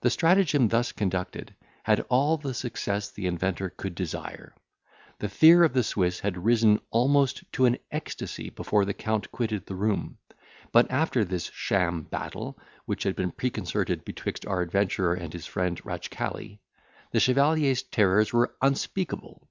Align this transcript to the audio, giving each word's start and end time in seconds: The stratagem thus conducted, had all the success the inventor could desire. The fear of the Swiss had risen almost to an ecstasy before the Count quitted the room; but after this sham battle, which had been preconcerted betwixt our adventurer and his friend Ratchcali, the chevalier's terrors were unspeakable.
The 0.00 0.10
stratagem 0.10 0.66
thus 0.66 0.90
conducted, 0.90 1.54
had 1.84 2.00
all 2.08 2.36
the 2.36 2.52
success 2.54 3.08
the 3.12 3.28
inventor 3.28 3.70
could 3.70 3.94
desire. 3.94 4.52
The 5.20 5.28
fear 5.28 5.62
of 5.62 5.74
the 5.74 5.84
Swiss 5.84 6.18
had 6.18 6.44
risen 6.44 6.80
almost 6.90 7.44
to 7.52 7.66
an 7.66 7.78
ecstasy 7.92 8.50
before 8.50 8.84
the 8.84 8.94
Count 8.94 9.30
quitted 9.30 9.66
the 9.66 9.76
room; 9.76 10.18
but 10.72 10.90
after 10.90 11.24
this 11.24 11.52
sham 11.54 12.02
battle, 12.02 12.58
which 12.86 13.04
had 13.04 13.14
been 13.14 13.30
preconcerted 13.30 14.04
betwixt 14.04 14.44
our 14.44 14.60
adventurer 14.60 15.14
and 15.14 15.32
his 15.32 15.46
friend 15.46 15.80
Ratchcali, 15.86 16.58
the 17.12 17.20
chevalier's 17.20 17.84
terrors 17.84 18.32
were 18.32 18.56
unspeakable. 18.60 19.48